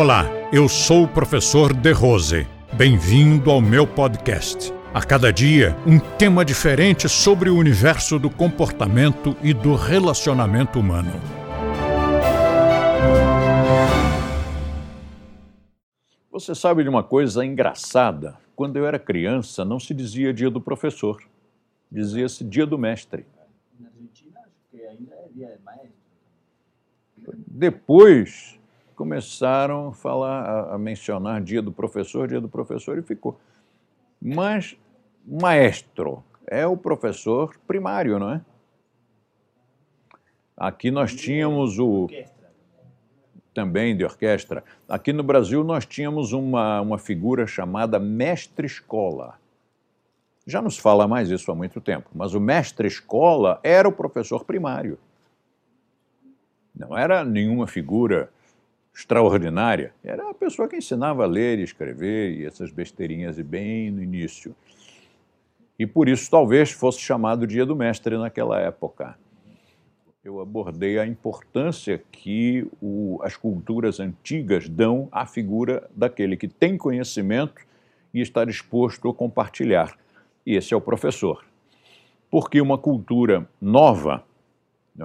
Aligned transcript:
Olá, 0.00 0.26
eu 0.52 0.68
sou 0.68 1.02
o 1.02 1.08
professor 1.08 1.74
De 1.74 1.90
Rose. 1.90 2.46
Bem-vindo 2.72 3.50
ao 3.50 3.60
meu 3.60 3.84
podcast. 3.84 4.72
A 4.94 5.04
cada 5.04 5.32
dia, 5.32 5.76
um 5.84 5.98
tema 5.98 6.44
diferente 6.44 7.08
sobre 7.08 7.50
o 7.50 7.56
universo 7.56 8.16
do 8.16 8.30
comportamento 8.30 9.36
e 9.42 9.52
do 9.52 9.74
relacionamento 9.74 10.78
humano. 10.78 11.10
Você 16.30 16.54
sabe 16.54 16.84
de 16.84 16.88
uma 16.88 17.02
coisa 17.02 17.44
engraçada? 17.44 18.38
Quando 18.54 18.76
eu 18.76 18.86
era 18.86 19.00
criança, 19.00 19.64
não 19.64 19.80
se 19.80 19.92
dizia 19.92 20.32
dia 20.32 20.48
do 20.48 20.60
professor, 20.60 21.20
dizia-se 21.90 22.44
dia 22.44 22.64
do 22.64 22.78
mestre. 22.78 23.26
Na 23.80 23.88
Argentina, 23.88 24.38
acho 24.44 24.54
que 24.70 24.80
ainda 24.80 25.12
é 25.16 25.28
dia 25.34 25.56
de 25.58 25.64
maestro. 25.64 25.92
Depois 27.48 28.57
começaram 28.98 29.90
a 29.90 29.92
falar, 29.92 30.42
a, 30.42 30.74
a 30.74 30.78
mencionar 30.78 31.40
dia 31.40 31.62
do 31.62 31.70
professor, 31.70 32.26
dia 32.26 32.40
do 32.40 32.48
professor 32.48 32.98
e 32.98 33.02
ficou. 33.02 33.38
Mas 34.20 34.76
maestro 35.24 36.24
é 36.44 36.66
o 36.66 36.76
professor 36.76 37.56
primário, 37.64 38.18
não 38.18 38.32
é? 38.32 38.40
Aqui 40.56 40.90
nós 40.90 41.14
tínhamos 41.14 41.78
o 41.78 42.08
também 43.54 43.96
de 43.96 44.04
orquestra. 44.04 44.64
Aqui 44.88 45.12
no 45.12 45.22
Brasil 45.22 45.62
nós 45.62 45.86
tínhamos 45.86 46.32
uma, 46.32 46.80
uma 46.80 46.98
figura 46.98 47.46
chamada 47.46 48.00
mestre-escola. 48.00 49.38
Já 50.44 50.60
nos 50.60 50.76
fala 50.76 51.06
mais 51.06 51.30
isso 51.30 51.52
há 51.52 51.54
muito 51.54 51.80
tempo, 51.80 52.08
mas 52.12 52.34
o 52.34 52.40
mestre-escola 52.40 53.60
era 53.62 53.88
o 53.88 53.92
professor 53.92 54.44
primário. 54.44 54.98
Não 56.74 56.98
era 56.98 57.24
nenhuma 57.24 57.68
figura 57.68 58.30
extraordinária, 58.98 59.94
era 60.02 60.30
a 60.30 60.34
pessoa 60.34 60.68
que 60.68 60.76
ensinava 60.76 61.24
a 61.24 61.26
ler 61.26 61.58
e 61.58 61.62
escrever 61.62 62.32
e 62.32 62.44
essas 62.44 62.70
besteirinhas 62.70 63.38
e 63.38 63.42
bem 63.42 63.90
no 63.90 64.02
início. 64.02 64.54
E 65.78 65.86
por 65.86 66.08
isso 66.08 66.30
talvez 66.30 66.72
fosse 66.72 67.00
chamado 67.00 67.46
Dia 67.46 67.64
do 67.64 67.76
Mestre 67.76 68.18
naquela 68.18 68.60
época 68.60 69.16
eu 70.28 70.40
abordei 70.40 70.98
a 70.98 71.06
importância 71.06 72.02
que 72.12 72.66
o, 72.82 73.18
as 73.22 73.34
culturas 73.34 73.98
antigas 73.98 74.68
dão 74.68 75.08
à 75.10 75.24
figura 75.24 75.88
daquele 75.96 76.36
que 76.36 76.46
tem 76.46 76.76
conhecimento 76.76 77.62
e 78.12 78.20
está 78.20 78.44
disposto 78.44 79.08
a 79.08 79.14
compartilhar. 79.14 79.96
E 80.44 80.54
esse 80.54 80.74
é 80.74 80.76
o 80.76 80.82
professor. 80.82 81.44
Porque 82.30 82.60
uma 82.60 82.76
cultura 82.76 83.48
nova, 83.58 84.22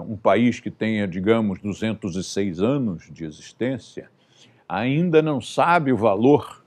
um 0.00 0.16
país 0.16 0.58
que 0.58 0.70
tenha, 0.70 1.06
digamos, 1.06 1.60
206 1.60 2.60
anos 2.60 3.10
de 3.10 3.24
existência, 3.24 4.10
ainda 4.68 5.20
não 5.20 5.40
sabe 5.40 5.92
o 5.92 5.96
valor 5.96 6.64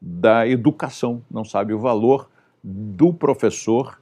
da 0.00 0.46
educação, 0.46 1.22
não 1.30 1.44
sabe 1.44 1.72
o 1.72 1.78
valor 1.78 2.30
do 2.62 3.12
professor 3.12 4.00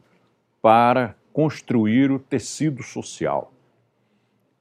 para 0.61 1.17
construir 1.33 2.11
o 2.11 2.19
tecido 2.19 2.83
social. 2.83 3.53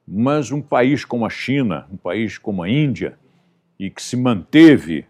Mas 0.06 0.50
um 0.50 0.62
país 0.62 1.04
como 1.04 1.26
a 1.26 1.30
China, 1.30 1.86
um 1.92 1.96
país 1.96 2.38
como 2.38 2.62
a 2.62 2.68
Índia, 2.68 3.18
e 3.78 3.90
que 3.90 4.02
se 4.02 4.16
manteve 4.16 5.06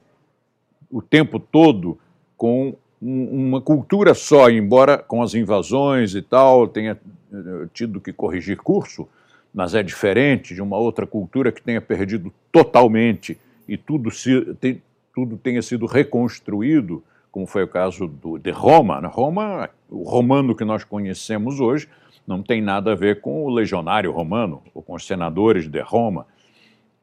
o 0.91 1.01
tempo 1.01 1.39
todo 1.39 1.99
com 2.37 2.77
um, 3.03 3.49
uma 3.49 3.61
cultura 3.61 4.15
só, 4.15 4.49
embora 4.49 4.97
com 4.97 5.23
as 5.23 5.35
invasões 5.35 6.15
e 6.15 6.23
tal 6.23 6.69
tenha 6.69 6.99
eh, 7.33 7.67
tido 7.75 8.01
que 8.01 8.13
corrigir 8.13 8.59
curso, 8.59 9.09
mas 9.53 9.75
é 9.75 9.83
diferente 9.83 10.55
de 10.55 10.63
uma 10.63 10.79
outra 10.79 11.07
cultura 11.07 11.51
que 11.51 11.61
tenha 11.61 11.81
perdido 11.81 12.33
totalmente 12.53 13.39
e 13.69 13.77
tudo, 13.77 14.11
se, 14.11 14.55
tem, 14.61 14.81
tudo 15.15 15.37
tenha 15.37 15.61
sido 15.61 15.87
reconstruído, 15.87 17.03
como 17.31 17.47
foi 17.47 17.65
o 17.65 17.69
caso 17.69 18.07
do, 18.07 18.39
de 18.39 18.51
Roma. 18.51 19.01
Na 19.01 19.09
Roma, 19.09 19.69
o 19.91 20.05
romano 20.05 20.55
que 20.55 20.65
nós 20.65 20.85
conhecemos 20.85 21.61
hoje 21.61 21.89
não 22.27 22.43
tem 22.43 22.63
nada 22.63 22.93
a 22.93 22.95
ver 22.95 23.21
com 23.21 23.45
o 23.45 23.51
legionário 23.51 24.13
romano 24.13 24.63
ou 24.73 24.83
com 24.83 24.95
os 24.95 25.07
senadores 25.07 25.69
de 25.69 25.81
Roma 25.81 26.27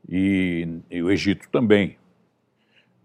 e, 0.08 0.68
e 0.90 1.04
o 1.04 1.12
Egito 1.12 1.48
também. 1.52 1.99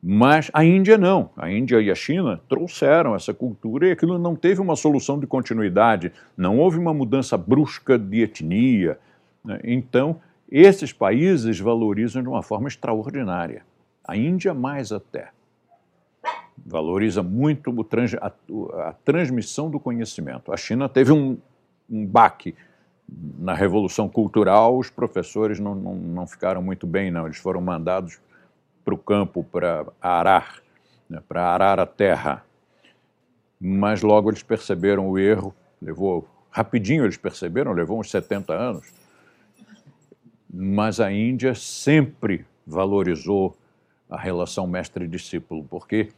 Mas 0.07 0.51
a 0.53 0.63
Índia 0.63 0.99
não. 0.99 1.31
A 1.35 1.51
Índia 1.51 1.81
e 1.81 1.91
a 1.91 1.95
China 1.95 2.39
trouxeram 2.47 3.15
essa 3.15 3.33
cultura 3.33 3.89
e 3.89 3.93
aquilo 3.93 4.19
não 4.19 4.37
teve 4.37 4.61
uma 4.61 4.77
solução 4.77 5.19
de 5.19 5.27
continuidade, 5.27 6.13
não 6.37 6.59
houve 6.59 6.79
uma 6.79 6.93
mudança 6.93 7.39
brusca 7.39 7.99
de 7.99 8.21
etnia. 8.21 8.99
Né? 9.43 9.61
Então, 9.65 10.21
esses 10.53 10.93
países 10.93 11.59
valorizam 11.59 12.23
de 12.23 12.29
uma 12.29 12.43
forma 12.43 12.69
extraordinária. 12.69 13.65
A 14.07 14.15
Índia, 14.15 14.53
mais 14.53 14.93
até. 14.93 15.31
Valoriza 16.67 17.23
muito 17.23 17.75
a, 18.21 18.27
a, 18.27 18.89
a 18.91 18.93
transmissão 18.93 19.71
do 19.71 19.81
conhecimento. 19.81 20.53
A 20.53 20.57
China 20.59 20.87
teve 20.87 21.13
um, 21.13 21.39
um 21.91 22.05
baque 22.05 22.55
na 23.39 23.55
Revolução 23.55 24.07
Cultural, 24.07 24.77
os 24.77 24.91
professores 24.91 25.59
não, 25.59 25.75
não, 25.75 25.95
não 25.95 26.27
ficaram 26.27 26.61
muito 26.61 26.87
bem, 26.87 27.11
não. 27.11 27.25
Eles 27.25 27.39
foram 27.39 27.63
mandados 27.63 28.21
para 28.85 28.95
o 28.95 28.99
campo 28.99 29.43
para 29.45 29.87
arar, 30.01 30.63
né, 31.09 31.23
para 31.27 31.47
arar 31.47 31.81
a 31.81 31.87
terra. 31.87 32.45
Mas 33.61 34.03
logo 34.03 34.31
eles 34.31 34.43
perceberam 34.43 35.09
o 35.09 35.19
erro, 35.19 35.55
levou 35.81 36.29
rapidinho 36.55 37.05
eles 37.05 37.17
perceberam, 37.17 37.73
levou 37.73 37.99
uns 37.99 38.11
70 38.11 38.53
anos. 38.53 38.93
Mas 40.49 41.01
a 41.01 41.11
Índia 41.11 41.53
sempre 41.55 42.47
valorizou 42.65 43.57
a 44.09 44.17
relação 44.17 44.67
mestre-discípulo, 44.67 45.65
porque 45.65 46.11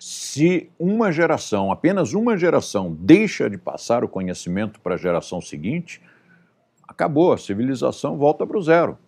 se 0.00 0.68
uma 0.78 1.12
geração, 1.12 1.70
apenas 1.70 2.12
uma 2.12 2.36
geração, 2.36 2.92
deixa 2.92 3.48
de 3.48 3.56
passar 3.56 4.02
o 4.02 4.08
conhecimento 4.08 4.80
para 4.80 4.94
a 4.94 4.98
geração 4.98 5.40
seguinte, 5.40 6.02
acabou, 6.86 7.32
a 7.32 7.38
civilização 7.38 8.18
volta 8.18 8.44
para 8.44 8.58
o 8.58 8.62
zero. 8.62 8.98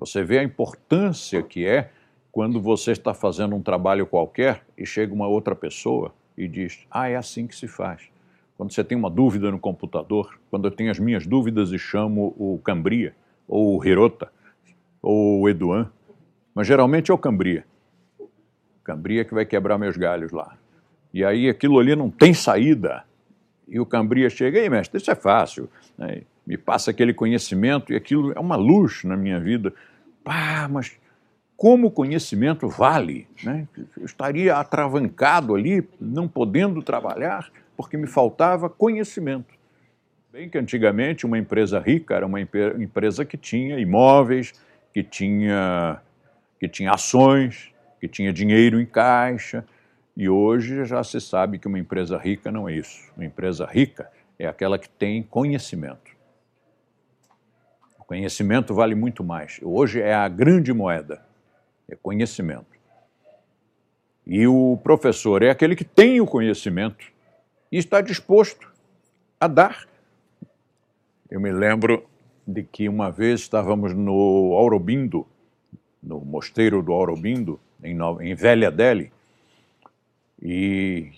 Você 0.00 0.24
vê 0.24 0.38
a 0.38 0.42
importância 0.42 1.42
que 1.42 1.66
é 1.66 1.90
quando 2.32 2.58
você 2.58 2.92
está 2.92 3.12
fazendo 3.12 3.54
um 3.54 3.60
trabalho 3.60 4.06
qualquer 4.06 4.64
e 4.76 4.86
chega 4.86 5.12
uma 5.12 5.28
outra 5.28 5.54
pessoa 5.54 6.14
e 6.38 6.48
diz: 6.48 6.86
Ah, 6.90 7.10
é 7.10 7.16
assim 7.16 7.46
que 7.46 7.54
se 7.54 7.68
faz. 7.68 8.08
Quando 8.56 8.72
você 8.72 8.82
tem 8.82 8.96
uma 8.96 9.10
dúvida 9.10 9.50
no 9.50 9.58
computador, 9.58 10.40
quando 10.50 10.66
eu 10.66 10.70
tenho 10.70 10.90
as 10.90 10.98
minhas 10.98 11.26
dúvidas 11.26 11.70
e 11.70 11.78
chamo 11.78 12.34
o 12.38 12.58
Cambria, 12.64 13.14
ou 13.46 13.78
o 13.78 13.84
Hirota, 13.84 14.32
ou 15.02 15.42
o 15.42 15.48
Eduan, 15.50 15.90
mas 16.54 16.66
geralmente 16.66 17.10
é 17.10 17.14
o 17.14 17.18
Cambria. 17.18 17.66
Cambria 18.82 19.22
que 19.22 19.34
vai 19.34 19.44
quebrar 19.44 19.76
meus 19.76 19.98
galhos 19.98 20.32
lá. 20.32 20.56
E 21.12 21.22
aí 21.22 21.46
aquilo 21.46 21.78
ali 21.78 21.94
não 21.94 22.10
tem 22.10 22.32
saída. 22.32 23.04
E 23.68 23.78
o 23.78 23.84
Cambria 23.84 24.30
chega, 24.30 24.58
ei 24.58 24.70
mestre, 24.70 24.98
isso 24.98 25.10
é 25.10 25.14
fácil. 25.14 25.68
Né? 25.98 26.22
Me 26.46 26.56
passa 26.56 26.90
aquele 26.90 27.12
conhecimento 27.12 27.92
e 27.92 27.96
aquilo 27.96 28.32
é 28.32 28.40
uma 28.40 28.56
luz 28.56 29.04
na 29.04 29.16
minha 29.16 29.38
vida. 29.38 29.74
Ah, 30.24 30.68
mas 30.68 30.98
como 31.56 31.88
o 31.88 31.90
conhecimento 31.90 32.68
vale? 32.68 33.28
Né? 33.44 33.68
Eu 33.96 34.04
estaria 34.04 34.56
atravancado 34.56 35.54
ali, 35.54 35.86
não 36.00 36.26
podendo 36.26 36.82
trabalhar, 36.82 37.50
porque 37.76 37.96
me 37.96 38.06
faltava 38.06 38.68
conhecimento. 38.70 39.54
Bem 40.32 40.48
que 40.48 40.56
antigamente 40.56 41.26
uma 41.26 41.38
empresa 41.38 41.78
rica 41.78 42.14
era 42.14 42.24
uma 42.24 42.40
empresa 42.40 43.24
que 43.24 43.36
tinha 43.36 43.78
imóveis, 43.78 44.52
que 44.94 45.02
tinha, 45.02 46.00
que 46.58 46.68
tinha 46.68 46.92
ações, 46.92 47.72
que 48.00 48.08
tinha 48.08 48.32
dinheiro 48.32 48.80
em 48.80 48.86
caixa, 48.86 49.64
e 50.16 50.28
hoje 50.28 50.84
já 50.84 51.02
se 51.02 51.20
sabe 51.20 51.58
que 51.58 51.66
uma 51.66 51.78
empresa 51.78 52.16
rica 52.16 52.50
não 52.50 52.68
é 52.68 52.74
isso. 52.74 53.12
Uma 53.16 53.24
empresa 53.24 53.66
rica 53.66 54.10
é 54.38 54.46
aquela 54.46 54.78
que 54.78 54.88
tem 54.88 55.22
conhecimento. 55.22 56.10
Conhecimento 58.10 58.74
vale 58.74 58.96
muito 58.96 59.22
mais. 59.22 59.60
Hoje 59.62 60.00
é 60.00 60.12
a 60.12 60.26
grande 60.26 60.72
moeda, 60.72 61.24
é 61.88 61.94
conhecimento. 61.94 62.76
E 64.26 64.48
o 64.48 64.76
professor 64.82 65.44
é 65.44 65.50
aquele 65.50 65.76
que 65.76 65.84
tem 65.84 66.20
o 66.20 66.26
conhecimento 66.26 67.06
e 67.70 67.78
está 67.78 68.00
disposto 68.00 68.68
a 69.38 69.46
dar. 69.46 69.86
Eu 71.30 71.40
me 71.40 71.52
lembro 71.52 72.04
de 72.44 72.64
que 72.64 72.88
uma 72.88 73.12
vez 73.12 73.42
estávamos 73.42 73.94
no 73.94 74.56
Aurobindo, 74.56 75.24
no 76.02 76.20
mosteiro 76.20 76.82
do 76.82 76.92
Aurobindo, 76.92 77.60
em, 77.80 77.94
Nova, 77.94 78.24
em 78.26 78.34
Velha 78.34 78.72
Delhi, 78.72 79.12
e, 80.42 81.12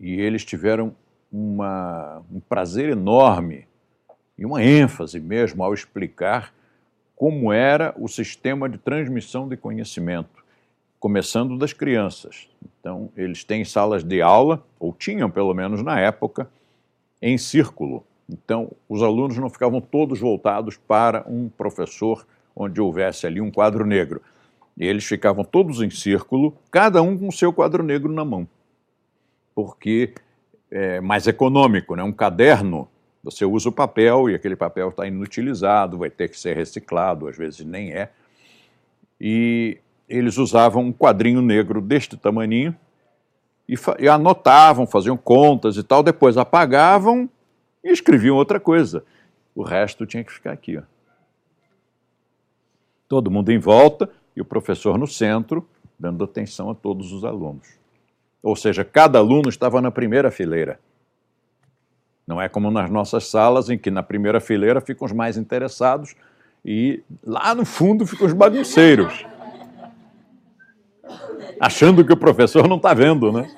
e 0.00 0.18
eles 0.18 0.46
tiveram 0.46 0.96
uma, 1.30 2.22
um 2.32 2.40
prazer 2.40 2.88
enorme 2.88 3.66
e 4.36 4.44
uma 4.44 4.62
ênfase 4.62 5.20
mesmo 5.20 5.62
ao 5.62 5.74
explicar 5.74 6.52
como 7.16 7.52
era 7.52 7.94
o 7.98 8.08
sistema 8.08 8.68
de 8.68 8.78
transmissão 8.78 9.48
de 9.48 9.56
conhecimento, 9.56 10.42
começando 10.98 11.56
das 11.56 11.72
crianças. 11.72 12.48
Então, 12.80 13.10
eles 13.16 13.44
têm 13.44 13.64
salas 13.64 14.02
de 14.02 14.20
aula, 14.20 14.64
ou 14.78 14.92
tinham 14.92 15.30
pelo 15.30 15.54
menos 15.54 15.82
na 15.82 16.00
época, 16.00 16.48
em 17.20 17.38
círculo. 17.38 18.04
Então, 18.28 18.72
os 18.88 19.02
alunos 19.02 19.36
não 19.36 19.50
ficavam 19.50 19.80
todos 19.80 20.18
voltados 20.18 20.76
para 20.76 21.24
um 21.28 21.48
professor 21.48 22.26
onde 22.56 22.80
houvesse 22.80 23.26
ali 23.26 23.40
um 23.40 23.50
quadro 23.50 23.86
negro 23.86 24.20
eles 24.78 25.04
ficavam 25.04 25.44
todos 25.44 25.80
em 25.80 25.90
círculo, 25.90 26.56
cada 26.70 27.02
um 27.02 27.16
com 27.16 27.28
o 27.28 27.32
seu 27.32 27.52
quadro 27.52 27.82
negro 27.82 28.12
na 28.12 28.24
mão. 28.24 28.48
Porque 29.54 30.14
é 30.70 31.00
mais 31.00 31.26
econômico, 31.26 31.94
né? 31.94 32.02
Um 32.02 32.12
caderno, 32.12 32.88
você 33.22 33.44
usa 33.44 33.68
o 33.68 33.72
papel 33.72 34.28
e 34.28 34.34
aquele 34.34 34.56
papel 34.56 34.88
está 34.88 35.06
inutilizado, 35.06 35.98
vai 35.98 36.10
ter 36.10 36.28
que 36.28 36.38
ser 36.38 36.56
reciclado, 36.56 37.28
às 37.28 37.36
vezes 37.36 37.64
nem 37.64 37.92
é. 37.92 38.10
E 39.20 39.78
eles 40.08 40.36
usavam 40.38 40.82
um 40.82 40.92
quadrinho 40.92 41.40
negro 41.40 41.80
deste 41.80 42.16
tamaninho 42.16 42.76
e, 43.68 43.74
e 44.00 44.08
anotavam, 44.08 44.86
faziam 44.86 45.16
contas 45.16 45.76
e 45.76 45.82
tal, 45.82 46.02
depois 46.02 46.36
apagavam 46.36 47.30
e 47.82 47.90
escreviam 47.90 48.36
outra 48.36 48.58
coisa. 48.58 49.04
O 49.54 49.62
resto 49.62 50.04
tinha 50.04 50.24
que 50.24 50.32
ficar 50.32 50.52
aqui. 50.52 50.76
Ó. 50.78 50.82
Todo 53.08 53.30
mundo 53.30 53.52
em 53.52 53.58
volta 53.58 54.10
e 54.34 54.40
o 54.40 54.44
professor 54.44 54.98
no 54.98 55.06
centro, 55.06 55.68
dando 55.98 56.24
atenção 56.24 56.70
a 56.70 56.74
todos 56.74 57.12
os 57.12 57.24
alunos. 57.24 57.68
Ou 58.42 58.56
seja, 58.56 58.84
cada 58.84 59.18
aluno 59.18 59.48
estava 59.48 59.80
na 59.80 59.90
primeira 59.90 60.30
fileira. 60.30 60.80
Não 62.26 62.40
é 62.40 62.48
como 62.48 62.70
nas 62.70 62.90
nossas 62.90 63.28
salas, 63.28 63.68
em 63.68 63.76
que 63.76 63.90
na 63.90 64.02
primeira 64.02 64.40
fileira 64.40 64.80
ficam 64.80 65.06
os 65.06 65.12
mais 65.12 65.36
interessados 65.36 66.14
e 66.64 67.02
lá 67.24 67.54
no 67.54 67.64
fundo 67.64 68.06
ficam 68.06 68.26
os 68.26 68.32
bagunceiros. 68.32 69.24
Achando 71.60 72.04
que 72.04 72.12
o 72.12 72.16
professor 72.16 72.68
não 72.68 72.76
está 72.76 72.94
vendo, 72.94 73.32
né? 73.32 73.48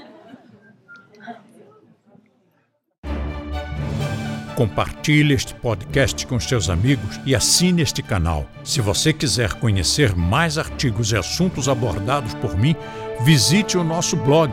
Compartilhe 4.56 5.34
este 5.34 5.52
podcast 5.52 6.26
com 6.28 6.38
seus 6.38 6.70
amigos 6.70 7.20
e 7.26 7.34
assine 7.34 7.82
este 7.82 8.02
canal. 8.02 8.46
Se 8.62 8.80
você 8.80 9.12
quiser 9.12 9.54
conhecer 9.54 10.14
mais 10.14 10.58
artigos 10.58 11.10
e 11.10 11.16
assuntos 11.16 11.68
abordados 11.68 12.34
por 12.34 12.56
mim, 12.56 12.76
visite 13.24 13.76
o 13.76 13.82
nosso 13.82 14.16
blog, 14.16 14.52